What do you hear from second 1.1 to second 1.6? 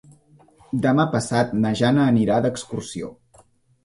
passat